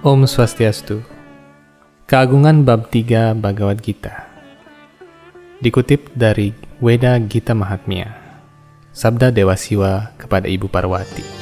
Om 0.00 0.24
Swastiastu. 0.24 1.04
Keagungan 2.08 2.64
bab 2.64 2.88
3 2.88 3.36
Bhagavad 3.36 3.84
Gita. 3.84 4.24
Dikutip 5.60 6.08
dari 6.16 6.56
Weda 6.80 7.20
Gita 7.20 7.52
Mahatmya. 7.52 8.08
Sabda 8.96 9.28
Dewa 9.28 9.60
Siwa 9.60 10.08
kepada 10.16 10.48
Ibu 10.48 10.72
Parwati. 10.72 11.39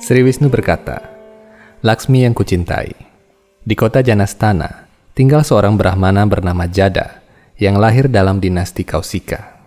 Sri 0.00 0.24
Wisnu 0.24 0.48
berkata, 0.48 1.12
Laksmi 1.84 2.24
yang 2.24 2.32
kucintai, 2.32 2.96
di 3.60 3.74
kota 3.76 4.00
Janastana 4.00 4.88
tinggal 5.12 5.44
seorang 5.44 5.76
Brahmana 5.76 6.24
bernama 6.24 6.64
Jada 6.64 7.20
yang 7.60 7.76
lahir 7.76 8.08
dalam 8.08 8.40
dinasti 8.40 8.80
Kausika. 8.80 9.60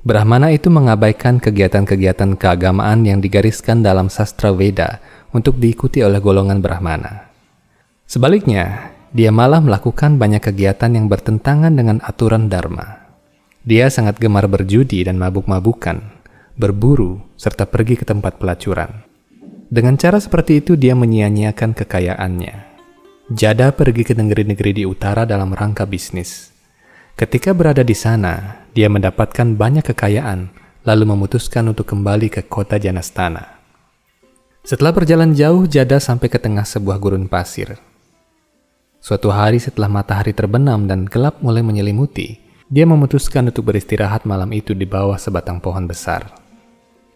Brahmana 0.00 0.48
itu 0.48 0.72
mengabaikan 0.72 1.36
kegiatan-kegiatan 1.36 2.40
keagamaan 2.40 3.04
yang 3.04 3.20
digariskan 3.20 3.84
dalam 3.84 4.08
sastra 4.08 4.48
Veda 4.56 4.96
untuk 5.36 5.60
diikuti 5.60 6.00
oleh 6.00 6.24
golongan 6.24 6.64
Brahmana. 6.64 7.28
Sebaliknya, 8.08 8.96
dia 9.12 9.28
malah 9.28 9.60
melakukan 9.60 10.16
banyak 10.16 10.40
kegiatan 10.40 10.88
yang 10.88 11.04
bertentangan 11.12 11.76
dengan 11.76 12.00
aturan 12.00 12.48
Dharma. 12.48 13.12
Dia 13.60 13.92
sangat 13.92 14.16
gemar 14.16 14.48
berjudi 14.48 15.04
dan 15.04 15.20
mabuk-mabukan, 15.20 16.00
berburu, 16.56 17.20
serta 17.36 17.68
pergi 17.68 18.00
ke 18.00 18.08
tempat 18.08 18.40
pelacuran. 18.40 19.09
Dengan 19.70 19.94
cara 19.94 20.18
seperti 20.18 20.58
itu 20.58 20.74
dia 20.74 20.98
menyia-nyiakan 20.98 21.78
kekayaannya. 21.78 22.74
Jada 23.30 23.70
pergi 23.70 24.02
ke 24.02 24.18
negeri-negeri 24.18 24.82
di 24.82 24.84
utara 24.84 25.22
dalam 25.22 25.54
rangka 25.54 25.86
bisnis. 25.86 26.50
Ketika 27.14 27.54
berada 27.54 27.86
di 27.86 27.94
sana, 27.94 28.66
dia 28.74 28.90
mendapatkan 28.90 29.54
banyak 29.54 29.86
kekayaan, 29.94 30.50
lalu 30.82 31.14
memutuskan 31.14 31.70
untuk 31.70 31.86
kembali 31.86 32.34
ke 32.34 32.50
kota 32.50 32.82
Janastana. 32.82 33.62
Setelah 34.66 34.90
berjalan 34.90 35.38
jauh, 35.38 35.70
Jada 35.70 36.02
sampai 36.02 36.26
ke 36.26 36.42
tengah 36.42 36.66
sebuah 36.66 36.98
gurun 36.98 37.30
pasir. 37.30 37.78
Suatu 38.98 39.30
hari 39.30 39.62
setelah 39.62 39.86
matahari 39.86 40.34
terbenam 40.34 40.90
dan 40.90 41.06
gelap 41.06 41.38
mulai 41.46 41.62
menyelimuti, 41.62 42.42
dia 42.66 42.90
memutuskan 42.90 43.46
untuk 43.46 43.70
beristirahat 43.70 44.26
malam 44.26 44.50
itu 44.50 44.74
di 44.74 44.82
bawah 44.82 45.14
sebatang 45.14 45.62
pohon 45.62 45.86
besar. 45.86 46.26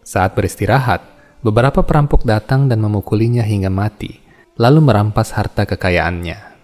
Saat 0.07 0.39
beristirahat, 0.39 1.14
beberapa 1.45 1.85
perampok 1.85 2.25
datang 2.25 2.65
dan 2.65 2.81
memukulinya 2.81 3.45
hingga 3.45 3.69
mati, 3.69 4.17
lalu 4.57 4.81
merampas 4.81 5.29
harta 5.37 5.69
kekayaannya. 5.69 6.57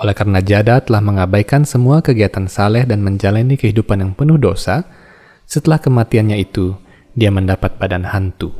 Oleh 0.00 0.16
karena 0.16 0.40
Jada 0.40 0.80
telah 0.80 1.04
mengabaikan 1.04 1.68
semua 1.68 2.00
kegiatan 2.00 2.48
saleh 2.48 2.88
dan 2.88 3.04
menjalani 3.04 3.60
kehidupan 3.60 4.00
yang 4.00 4.12
penuh 4.16 4.40
dosa, 4.40 4.88
setelah 5.44 5.76
kematiannya 5.76 6.40
itu, 6.40 6.72
dia 7.12 7.28
mendapat 7.28 7.76
badan 7.76 8.08
hantu. 8.08 8.56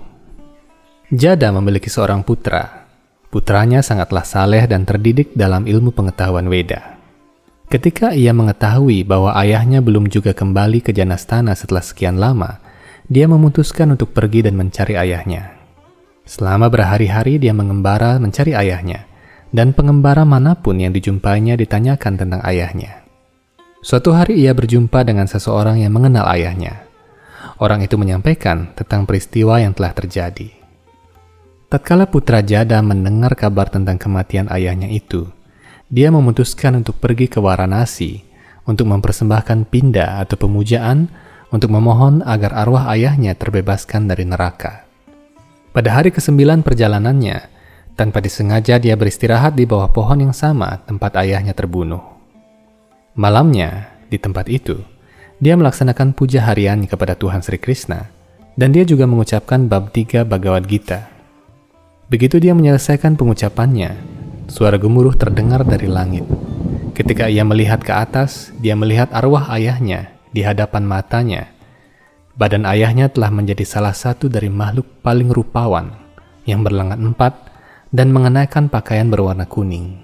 Jada 1.09 1.49
memiliki 1.57 1.89
seorang 1.89 2.21
putra. 2.21 2.85
Putranya 3.33 3.83
sangatlah 3.83 4.23
saleh 4.23 4.63
dan 4.69 4.87
terdidik 4.87 5.33
dalam 5.35 5.65
ilmu 5.67 5.91
pengetahuan 5.91 6.47
Weda. 6.47 7.01
Ketika 7.67 8.15
ia 8.15 8.31
mengetahui 8.31 9.03
bahwa 9.03 9.35
ayahnya 9.41 9.83
belum 9.83 10.07
juga 10.07 10.37
kembali 10.37 10.85
ke 10.85 10.95
Janastana 10.95 11.57
setelah 11.59 11.83
sekian 11.83 12.21
lama, 12.21 12.63
dia 13.09 13.29
memutuskan 13.29 13.93
untuk 13.93 14.17
pergi 14.17 14.49
dan 14.49 14.57
mencari 14.57 14.97
ayahnya. 14.97 15.61
Selama 16.25 16.73
berhari-hari 16.73 17.37
dia 17.37 17.53
mengembara 17.53 18.17
mencari 18.17 18.57
ayahnya, 18.57 19.05
dan 19.53 19.77
pengembara 19.77 20.25
mana 20.25 20.57
pun 20.57 20.81
yang 20.81 20.91
dijumpainya 20.91 21.55
ditanyakan 21.55 22.17
tentang 22.17 22.41
ayahnya. 22.43 23.05
Suatu 23.85 24.17
hari 24.17 24.41
ia 24.41 24.57
berjumpa 24.57 25.05
dengan 25.05 25.29
seseorang 25.29 25.85
yang 25.85 25.93
mengenal 25.93 26.25
ayahnya. 26.33 26.89
Orang 27.61 27.85
itu 27.85 28.01
menyampaikan 28.01 28.73
tentang 28.73 29.05
peristiwa 29.05 29.61
yang 29.61 29.77
telah 29.77 29.93
terjadi. 29.93 30.49
Tatkala 31.69 32.09
putra 32.09 32.41
Jada 32.41 32.81
mendengar 32.81 33.37
kabar 33.37 33.69
tentang 33.69 34.01
kematian 34.01 34.49
ayahnya 34.49 34.89
itu, 34.89 35.29
dia 35.93 36.09
memutuskan 36.09 36.81
untuk 36.81 36.97
pergi 36.97 37.29
ke 37.29 37.39
Varanasi 37.39 38.25
untuk 38.65 38.89
mempersembahkan 38.89 39.69
pinda 39.69 40.19
atau 40.25 40.41
pemujaan 40.41 41.13
untuk 41.51 41.71
memohon 41.73 42.25
agar 42.25 42.55
arwah 42.55 42.89
ayahnya 42.95 43.37
terbebaskan 43.37 44.09
dari 44.09 44.25
neraka. 44.25 44.87
Pada 45.75 45.99
hari 45.99 46.15
kesembilan 46.15 46.63
perjalanannya, 46.63 47.51
tanpa 47.99 48.23
disengaja 48.23 48.79
dia 48.79 48.95
beristirahat 48.95 49.59
di 49.59 49.67
bawah 49.67 49.91
pohon 49.91 50.31
yang 50.31 50.35
sama 50.35 50.79
tempat 50.87 51.19
ayahnya 51.19 51.51
terbunuh. 51.51 52.03
Malamnya, 53.19 53.91
di 54.07 54.19
tempat 54.19 54.47
itu, 54.47 54.79
dia 55.43 55.59
melaksanakan 55.59 56.15
puja 56.15 56.47
harian 56.47 56.87
kepada 56.87 57.19
Tuhan 57.19 57.43
Sri 57.43 57.59
Krishna, 57.59 58.07
dan 58.55 58.71
dia 58.71 58.87
juga 58.87 59.07
mengucapkan 59.11 59.67
bab 59.67 59.91
tiga 59.91 60.23
Bhagavad 60.23 60.67
Gita. 60.71 61.11
Begitu 62.07 62.39
dia 62.39 62.55
menyelesaikan 62.55 63.19
pengucapannya, 63.19 63.99
suara 64.47 64.79
gemuruh 64.79 65.19
terdengar 65.19 65.67
dari 65.67 65.91
langit. 65.91 66.23
Ketika 66.95 67.27
ia 67.27 67.43
melihat 67.43 67.83
ke 67.83 67.91
atas, 67.91 68.55
dia 68.63 68.79
melihat 68.79 69.11
arwah 69.11 69.51
ayahnya 69.51 70.14
di 70.35 70.43
hadapan 70.43 70.83
matanya. 70.83 71.55
Badan 72.35 72.67
ayahnya 72.67 73.07
telah 73.15 73.31
menjadi 73.31 73.63
salah 73.63 73.95
satu 73.95 74.27
dari 74.27 74.51
makhluk 74.51 74.99
paling 75.07 75.31
rupawan 75.31 75.95
yang 76.43 76.67
berlengan 76.67 77.15
empat 77.15 77.55
dan 77.95 78.11
mengenakan 78.11 78.67
pakaian 78.67 79.07
berwarna 79.07 79.47
kuning. 79.47 80.03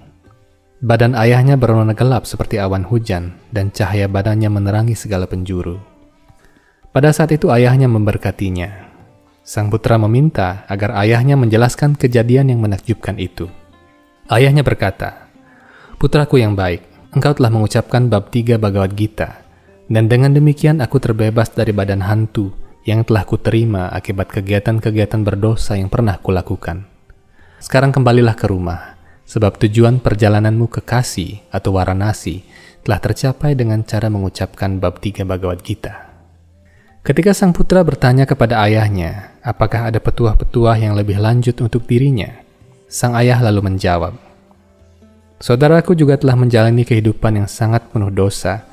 Badan 0.78 1.18
ayahnya 1.18 1.58
berwarna 1.58 1.92
gelap 1.98 2.30
seperti 2.30 2.62
awan 2.62 2.86
hujan 2.86 3.34
dan 3.50 3.74
cahaya 3.74 4.06
badannya 4.06 4.46
menerangi 4.46 4.94
segala 4.94 5.26
penjuru. 5.26 5.82
Pada 6.94 7.10
saat 7.10 7.34
itu 7.34 7.50
ayahnya 7.50 7.90
memberkatinya. 7.90 8.88
Sang 9.42 9.66
putra 9.66 9.98
meminta 9.98 10.62
agar 10.70 10.94
ayahnya 11.02 11.34
menjelaskan 11.34 11.98
kejadian 11.98 12.54
yang 12.54 12.62
menakjubkan 12.62 13.18
itu. 13.18 13.50
Ayahnya 14.30 14.62
berkata, 14.62 15.26
Putraku 15.98 16.38
yang 16.38 16.54
baik, 16.54 16.86
engkau 17.10 17.34
telah 17.34 17.50
mengucapkan 17.50 18.06
bab 18.06 18.30
tiga 18.30 18.56
Bhagavad 18.56 18.94
Gita 18.94 19.49
dan 19.90 20.06
dengan 20.06 20.30
demikian 20.30 20.78
aku 20.78 21.02
terbebas 21.02 21.50
dari 21.50 21.74
badan 21.74 22.06
hantu 22.06 22.54
yang 22.86 23.02
telah 23.02 23.26
kuterima 23.26 23.90
akibat 23.90 24.30
kegiatan-kegiatan 24.30 25.20
berdosa 25.26 25.74
yang 25.74 25.90
pernah 25.90 26.14
kulakukan. 26.22 26.86
Sekarang 27.58 27.90
kembalilah 27.90 28.38
ke 28.38 28.46
rumah, 28.46 28.94
sebab 29.26 29.58
tujuan 29.58 29.98
perjalananmu 29.98 30.70
ke 30.70 30.80
Kasi 30.80 31.42
atau 31.50 31.74
Waranasi 31.74 32.46
telah 32.86 33.02
tercapai 33.02 33.58
dengan 33.58 33.84
cara 33.84 34.08
mengucapkan 34.08 34.78
bab 34.78 35.02
tiga 35.02 35.26
Bhagavad 35.26 35.60
Gita. 35.60 36.08
Ketika 37.04 37.34
sang 37.34 37.52
putra 37.52 37.84
bertanya 37.84 38.24
kepada 38.24 38.62
ayahnya, 38.64 39.36
apakah 39.44 39.90
ada 39.90 39.98
petuah-petuah 40.00 40.80
yang 40.80 40.94
lebih 40.94 41.20
lanjut 41.20 41.58
untuk 41.60 41.84
dirinya, 41.84 42.40
sang 42.86 43.12
ayah 43.18 43.42
lalu 43.42 43.74
menjawab, 43.74 44.30
Saudaraku 45.40 45.96
juga 45.96 46.20
telah 46.20 46.36
menjalani 46.36 46.84
kehidupan 46.84 47.40
yang 47.40 47.48
sangat 47.48 47.88
penuh 47.88 48.12
dosa, 48.12 48.69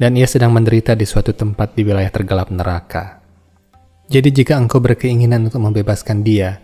dan 0.00 0.16
ia 0.16 0.24
sedang 0.24 0.56
menderita 0.56 0.96
di 0.96 1.04
suatu 1.04 1.36
tempat 1.36 1.76
di 1.76 1.84
wilayah 1.84 2.08
tergelap 2.08 2.48
neraka. 2.48 3.20
Jadi 4.08 4.32
jika 4.32 4.56
engkau 4.56 4.80
berkeinginan 4.80 5.52
untuk 5.52 5.60
membebaskan 5.60 6.24
dia, 6.24 6.56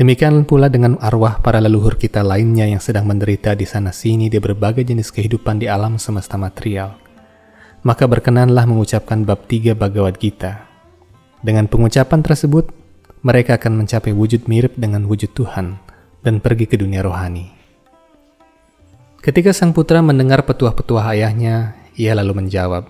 demikian 0.00 0.48
pula 0.48 0.72
dengan 0.72 0.96
arwah 0.96 1.44
para 1.44 1.60
leluhur 1.60 2.00
kita 2.00 2.24
lainnya 2.24 2.64
yang 2.64 2.80
sedang 2.80 3.04
menderita 3.04 3.52
di 3.52 3.68
sana-sini 3.68 4.32
di 4.32 4.40
berbagai 4.40 4.82
jenis 4.82 5.12
kehidupan 5.12 5.60
di 5.60 5.68
alam 5.68 6.00
semesta 6.00 6.40
material, 6.40 6.96
maka 7.84 8.08
berkenanlah 8.08 8.64
mengucapkan 8.64 9.28
bab 9.28 9.44
tiga 9.44 9.76
Bhagavad 9.76 10.16
Gita. 10.16 10.64
Dengan 11.44 11.68
pengucapan 11.68 12.24
tersebut, 12.24 12.72
mereka 13.20 13.60
akan 13.60 13.84
mencapai 13.84 14.16
wujud 14.16 14.48
mirip 14.48 14.72
dengan 14.80 15.04
wujud 15.04 15.36
Tuhan 15.36 15.76
dan 16.24 16.40
pergi 16.40 16.64
ke 16.64 16.80
dunia 16.80 17.04
rohani. 17.04 17.52
Ketika 19.20 19.52
sang 19.52 19.76
putra 19.76 20.00
mendengar 20.00 20.48
petuah-petuah 20.48 21.12
ayahnya 21.12 21.79
ia 21.96 22.14
lalu 22.14 22.44
menjawab, 22.44 22.86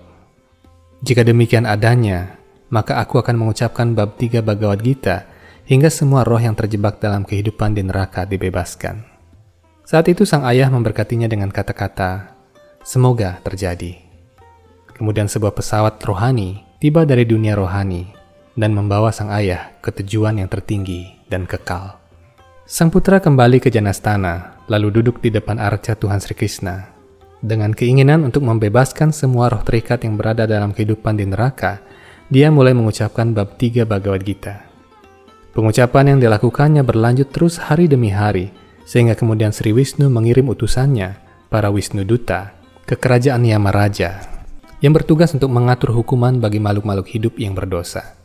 Jika 1.01 1.25
demikian 1.25 1.65
adanya, 1.65 2.37
maka 2.69 3.01
aku 3.01 3.17
akan 3.17 3.33
mengucapkan 3.33 3.97
bab 3.97 4.21
tiga 4.21 4.45
Bhagavad 4.45 4.85
Gita 4.85 5.25
hingga 5.65 5.89
semua 5.89 6.21
roh 6.21 6.37
yang 6.37 6.53
terjebak 6.53 7.01
dalam 7.01 7.25
kehidupan 7.25 7.73
di 7.73 7.81
neraka 7.81 8.29
dibebaskan. 8.29 9.01
Saat 9.81 10.13
itu 10.13 10.29
sang 10.29 10.45
ayah 10.45 10.69
memberkatinya 10.69 11.25
dengan 11.25 11.49
kata-kata, 11.49 12.37
Semoga 12.81 13.37
terjadi. 13.45 13.97
Kemudian 14.97 15.29
sebuah 15.29 15.53
pesawat 15.53 16.01
rohani 16.01 16.61
tiba 16.81 17.05
dari 17.05 17.25
dunia 17.25 17.53
rohani 17.53 18.09
dan 18.57 18.73
membawa 18.73 19.13
sang 19.13 19.29
ayah 19.33 19.73
ke 19.81 19.93
tujuan 20.01 20.41
yang 20.41 20.49
tertinggi 20.49 21.25
dan 21.29 21.45
kekal. 21.45 22.01
Sang 22.67 22.89
putra 22.89 23.21
kembali 23.21 23.61
ke 23.61 23.69
Janastana, 23.69 24.63
lalu 24.65 25.01
duduk 25.01 25.21
di 25.21 25.29
depan 25.29 25.59
arca 25.59 25.93
Tuhan 25.93 26.21
Sri 26.23 26.33
Krishna. 26.33 26.90
Dengan 27.41 27.73
keinginan 27.73 28.21
untuk 28.21 28.45
membebaskan 28.45 29.09
semua 29.09 29.49
roh 29.49 29.65
terikat 29.65 30.05
yang 30.05 30.13
berada 30.13 30.45
dalam 30.45 30.77
kehidupan 30.77 31.17
di 31.17 31.25
neraka, 31.25 31.81
dia 32.29 32.53
mulai 32.53 32.77
mengucapkan 32.77 33.33
bab 33.33 33.57
tiga 33.57 33.81
Bhagavad 33.81 34.21
Gita. 34.21 34.61
Pengucapan 35.57 36.15
yang 36.15 36.19
dilakukannya 36.21 36.85
berlanjut 36.85 37.33
terus 37.33 37.57
hari 37.57 37.89
demi 37.89 38.13
hari, 38.13 38.53
sehingga 38.85 39.17
kemudian 39.17 39.49
Sri 39.49 39.73
Wisnu 39.73 40.05
mengirim 40.13 40.53
utusannya, 40.53 41.17
para 41.49 41.73
Wisnu 41.73 42.05
Duta, 42.05 42.53
ke 42.85 42.93
kerajaan 42.93 43.41
Yamaraja, 43.41 44.21
yang 44.77 44.93
bertugas 44.93 45.33
untuk 45.33 45.49
mengatur 45.49 45.97
hukuman 45.97 46.37
bagi 46.37 46.61
makhluk-makhluk 46.61 47.09
hidup 47.09 47.33
yang 47.41 47.57
berdosa. 47.57 48.21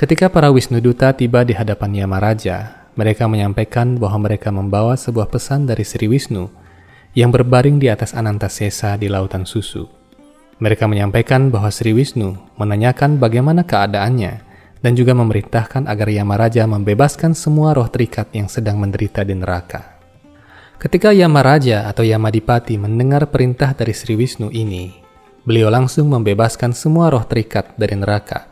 Ketika 0.00 0.32
para 0.32 0.48
Wisnu 0.48 0.80
Duta 0.80 1.12
tiba 1.12 1.44
di 1.44 1.52
hadapan 1.52 1.94
Yamaraja, 2.00 2.88
mereka 2.96 3.28
menyampaikan 3.28 4.00
bahwa 4.00 4.24
mereka 4.24 4.48
membawa 4.48 4.96
sebuah 4.96 5.28
pesan 5.28 5.68
dari 5.68 5.84
Sri 5.84 6.08
Wisnu 6.08 6.67
yang 7.16 7.32
berbaring 7.32 7.80
di 7.80 7.88
atas 7.88 8.12
Anantasesa 8.12 8.96
di 9.00 9.08
lautan 9.08 9.48
susu. 9.48 9.88
Mereka 10.58 10.90
menyampaikan 10.90 11.54
bahwa 11.54 11.70
Sri 11.70 11.94
Wisnu 11.94 12.34
menanyakan 12.58 13.22
bagaimana 13.22 13.62
keadaannya 13.62 14.42
dan 14.82 14.92
juga 14.98 15.14
memerintahkan 15.14 15.86
agar 15.86 16.08
Yamaraja 16.10 16.66
membebaskan 16.66 17.34
semua 17.34 17.74
roh 17.74 17.86
terikat 17.86 18.30
yang 18.34 18.50
sedang 18.50 18.78
menderita 18.78 19.22
di 19.22 19.34
neraka. 19.38 19.98
Ketika 20.78 21.10
Yamaraja 21.10 21.90
atau 21.90 22.06
Yamadipati 22.06 22.78
mendengar 22.78 23.26
perintah 23.30 23.74
dari 23.74 23.90
Sri 23.90 24.14
Wisnu 24.14 24.50
ini, 24.54 24.94
beliau 25.42 25.70
langsung 25.70 26.10
membebaskan 26.10 26.70
semua 26.74 27.10
roh 27.10 27.26
terikat 27.26 27.74
dari 27.74 27.98
neraka 27.98 28.46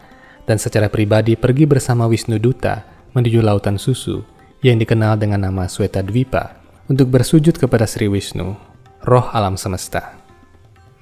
dan 0.47 0.59
secara 0.59 0.91
pribadi 0.91 1.35
pergi 1.35 1.67
bersama 1.67 2.07
Wisnu 2.11 2.39
Duta 2.39 2.83
menuju 3.15 3.43
lautan 3.43 3.79
susu 3.79 4.23
yang 4.63 4.79
dikenal 4.79 5.19
dengan 5.19 5.47
nama 5.47 5.71
Sweta 5.71 6.03
Dwipa 6.03 6.66
untuk 6.87 7.11
bersujud 7.11 7.59
kepada 7.59 7.87
Sri 7.87 8.07
Wisnu, 8.07 8.55
roh 9.03 9.27
alam 9.35 9.59
semesta. 9.59 10.15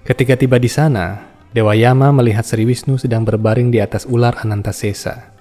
Ketika 0.04 0.36
tiba 0.36 0.56
di 0.56 0.68
sana, 0.68 1.32
Dewa 1.52 1.76
Yama 1.76 2.12
melihat 2.12 2.44
Sri 2.44 2.64
Wisnu 2.64 2.96
sedang 2.96 3.24
berbaring 3.24 3.68
di 3.68 3.80
atas 3.80 4.08
ular 4.08 4.36
Anantasesa. 4.40 5.32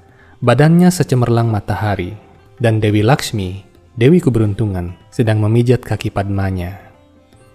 Badannya 0.44 0.92
secemerlang 0.92 1.48
matahari, 1.48 2.16
dan 2.60 2.84
Dewi 2.84 3.04
Lakshmi, 3.04 3.64
Dewi 3.96 4.20
keberuntungan, 4.20 4.96
sedang 5.12 5.40
memijat 5.40 5.80
kaki 5.84 6.12
Padmanya. 6.12 6.80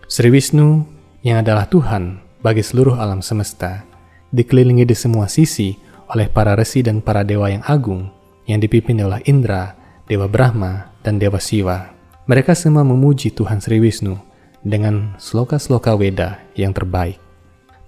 Sri 0.08 0.32
Wisnu, 0.32 0.88
yang 1.20 1.44
adalah 1.44 1.68
Tuhan 1.68 2.24
bagi 2.40 2.64
seluruh 2.64 2.96
alam 2.96 3.20
semesta, 3.20 3.84
dikelilingi 4.32 4.88
di 4.88 4.96
semua 4.96 5.28
sisi 5.28 5.76
oleh 6.08 6.32
para 6.32 6.56
resi 6.56 6.80
dan 6.80 7.04
para 7.04 7.20
dewa 7.20 7.52
yang 7.52 7.60
agung 7.68 8.08
yang 8.48 8.64
dipimpin 8.64 9.04
oleh 9.04 9.20
Indra, 9.28 9.76
Dewa 10.08 10.24
Brahma, 10.24 10.88
dan 11.04 11.20
Dewa 11.20 11.36
Siwa. 11.36 11.97
Mereka 12.28 12.52
semua 12.52 12.84
memuji 12.84 13.32
Tuhan 13.32 13.56
Sri 13.56 13.80
Wisnu 13.80 14.20
dengan 14.60 15.16
sloka-sloka 15.16 15.96
Weda 15.96 16.44
yang 16.52 16.76
terbaik. 16.76 17.16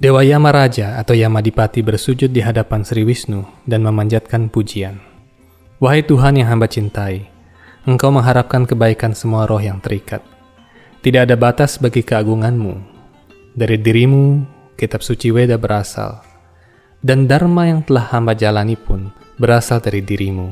Dewa 0.01 0.25
Yama 0.25 0.49
Raja 0.49 0.97
atau 0.97 1.13
Yamadipati 1.13 1.85
bersujud 1.85 2.33
di 2.33 2.41
hadapan 2.41 2.81
Sri 2.81 3.05
Wisnu 3.05 3.45
dan 3.69 3.85
memanjatkan 3.85 4.49
pujian. 4.49 4.97
Wahai 5.77 6.01
Tuhan 6.09 6.41
yang 6.41 6.57
hamba 6.57 6.73
cintai, 6.73 7.29
Engkau 7.85 8.09
mengharapkan 8.09 8.65
kebaikan 8.65 9.13
semua 9.13 9.45
roh 9.45 9.61
yang 9.61 9.77
terikat. 9.77 10.25
Tidak 11.05 11.29
ada 11.29 11.37
batas 11.37 11.77
bagi 11.77 12.01
keagunganmu. 12.01 12.81
Dari 13.53 13.77
dirimu, 13.77 14.41
kitab 14.73 15.05
suci 15.05 15.29
Weda 15.29 15.61
berasal. 15.61 16.17
Dan 17.05 17.29
Dharma 17.29 17.69
yang 17.69 17.85
telah 17.85 18.09
hamba 18.09 18.33
jalani 18.33 18.81
pun 18.81 19.13
berasal 19.37 19.85
dari 19.85 20.01
dirimu. 20.01 20.49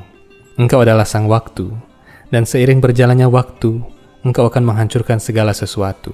Engkau 0.60 0.84
adalah 0.84 1.08
sang 1.08 1.24
waktu, 1.24 1.87
dan 2.28 2.44
seiring 2.44 2.80
berjalannya 2.80 3.28
waktu, 3.28 3.80
engkau 4.24 4.48
akan 4.48 4.64
menghancurkan 4.64 5.20
segala 5.20 5.56
sesuatu. 5.56 6.12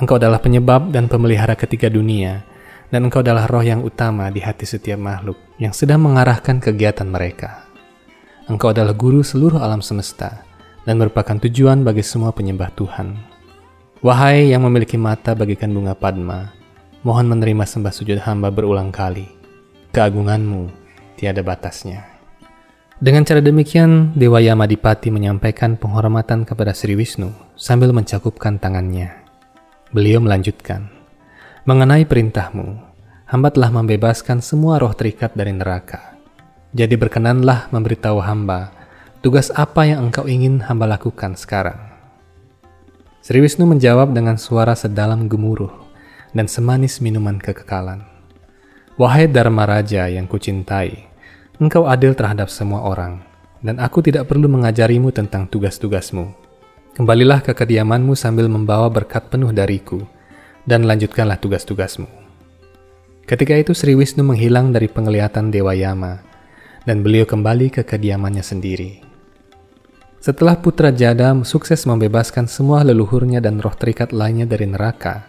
Engkau 0.00 0.16
adalah 0.16 0.40
penyebab 0.40 0.88
dan 0.92 1.12
pemelihara 1.12 1.52
ketiga 1.56 1.92
dunia, 1.92 2.40
dan 2.88 3.04
engkau 3.04 3.20
adalah 3.20 3.44
roh 3.44 3.60
yang 3.60 3.84
utama 3.84 4.32
di 4.32 4.40
hati 4.40 4.64
setiap 4.64 4.96
makhluk 4.96 5.36
yang 5.60 5.76
sedang 5.76 6.00
mengarahkan 6.00 6.58
kegiatan 6.58 7.04
mereka. 7.04 7.68
Engkau 8.48 8.72
adalah 8.72 8.96
guru 8.96 9.20
seluruh 9.20 9.60
alam 9.60 9.84
semesta, 9.84 10.42
dan 10.88 10.96
merupakan 10.96 11.36
tujuan 11.36 11.84
bagi 11.84 12.00
semua 12.00 12.32
penyembah 12.32 12.72
Tuhan. 12.74 13.08
Wahai 14.00 14.48
yang 14.48 14.64
memiliki 14.64 14.96
mata 14.96 15.36
bagikan 15.36 15.68
bunga 15.76 15.92
padma, 15.92 16.48
mohon 17.04 17.28
menerima 17.28 17.68
sembah 17.68 17.92
sujud 17.92 18.16
hamba 18.24 18.48
berulang 18.48 18.88
kali. 18.88 19.28
Keagunganmu 19.92 20.72
tiada 21.20 21.44
batasnya. 21.44 22.19
Dengan 23.00 23.24
cara 23.24 23.40
demikian, 23.40 24.12
Dewa 24.12 24.44
Yamadipati 24.44 25.08
menyampaikan 25.08 25.80
penghormatan 25.80 26.44
kepada 26.44 26.76
Sri 26.76 26.92
Wisnu 26.92 27.32
sambil 27.56 27.96
mencakupkan 27.96 28.60
tangannya. 28.60 29.24
Beliau 29.88 30.20
melanjutkan, 30.20 30.84
Mengenai 31.64 32.04
perintahmu, 32.04 32.76
hamba 33.24 33.48
telah 33.48 33.72
membebaskan 33.72 34.44
semua 34.44 34.76
roh 34.76 34.92
terikat 34.92 35.32
dari 35.32 35.48
neraka. 35.48 36.20
Jadi 36.76 37.00
berkenanlah 37.00 37.72
memberitahu 37.72 38.20
hamba 38.20 38.68
tugas 39.24 39.48
apa 39.56 39.88
yang 39.88 40.12
engkau 40.12 40.28
ingin 40.28 40.60
hamba 40.68 40.84
lakukan 40.84 41.40
sekarang. 41.40 41.80
Sri 43.24 43.40
Wisnu 43.40 43.64
menjawab 43.64 44.12
dengan 44.12 44.36
suara 44.36 44.76
sedalam 44.76 45.24
gemuruh 45.24 45.72
dan 46.36 46.52
semanis 46.52 47.00
minuman 47.00 47.40
kekekalan. 47.40 48.04
Wahai 49.00 49.24
Dharma 49.24 49.64
Raja 49.64 50.04
yang 50.12 50.28
kucintai, 50.28 51.09
Engkau 51.60 51.84
adil 51.84 52.16
terhadap 52.16 52.48
semua 52.48 52.80
orang, 52.88 53.20
dan 53.60 53.76
aku 53.84 54.00
tidak 54.00 54.32
perlu 54.32 54.48
mengajarimu 54.48 55.12
tentang 55.12 55.44
tugas-tugasmu. 55.44 56.32
Kembalilah 56.96 57.44
ke 57.44 57.52
kediamanmu 57.52 58.16
sambil 58.16 58.48
membawa 58.48 58.88
berkat 58.88 59.28
penuh 59.28 59.52
dariku, 59.52 60.00
dan 60.64 60.88
lanjutkanlah 60.88 61.36
tugas-tugasmu. 61.36 62.08
Ketika 63.28 63.60
itu 63.60 63.76
Sri 63.76 63.92
Wisnu 63.92 64.24
menghilang 64.24 64.72
dari 64.72 64.88
penglihatan 64.88 65.52
Dewa 65.52 65.76
Yama, 65.76 66.24
dan 66.88 67.04
beliau 67.04 67.28
kembali 67.28 67.68
ke 67.68 67.84
kediamannya 67.84 68.40
sendiri. 68.40 69.04
Setelah 70.16 70.56
putra 70.56 70.88
Jada 70.88 71.36
sukses 71.44 71.84
membebaskan 71.84 72.48
semua 72.48 72.80
leluhurnya 72.88 73.44
dan 73.44 73.60
roh 73.60 73.76
terikat 73.76 74.16
lainnya 74.16 74.48
dari 74.48 74.64
neraka, 74.64 75.28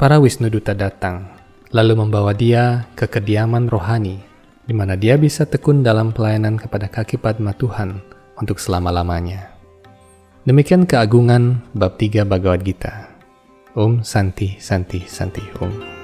para 0.00 0.16
Wisnu 0.16 0.48
Duta 0.48 0.72
datang, 0.72 1.28
lalu 1.76 1.92
membawa 1.92 2.32
dia 2.32 2.88
ke 2.96 3.04
kediaman 3.04 3.68
rohani 3.68 4.27
di 4.68 4.76
mana 4.76 5.00
dia 5.00 5.16
bisa 5.16 5.48
tekun 5.48 5.80
dalam 5.80 6.12
pelayanan 6.12 6.60
kepada 6.60 6.92
kaki 6.92 7.16
Padma 7.16 7.56
Tuhan 7.56 8.04
untuk 8.36 8.60
selama-lamanya. 8.60 9.56
Demikian 10.44 10.84
keagungan 10.84 11.64
bab 11.72 11.96
3 11.96 12.28
Bhagavad 12.28 12.60
Gita. 12.60 13.08
Om 13.72 14.04
Santi 14.04 14.60
Santi 14.60 15.08
Santi 15.08 15.44
Om. 15.56 15.97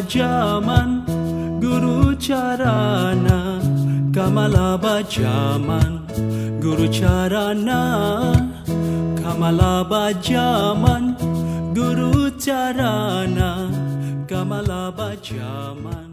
Bajaman 0.00 1.04
Guru 1.60 2.16
Charana 2.16 3.60
Kamala 4.14 4.78
Bajaman. 4.80 6.08
Guru 6.60 6.88
Charana 6.88 8.32
Kamala 9.20 9.84
Bajaman. 9.84 11.04
Guru 11.74 12.30
Charana 12.30 13.68
Kamala 14.26 14.90
Bajaman 14.96 16.09